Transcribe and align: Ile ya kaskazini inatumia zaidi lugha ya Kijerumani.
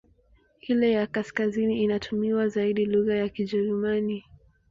Ile 0.61 0.91
ya 0.91 1.07
kaskazini 1.07 1.83
inatumia 1.83 2.47
zaidi 2.47 2.85
lugha 2.85 3.13
ya 3.15 3.29
Kijerumani. 3.29 4.25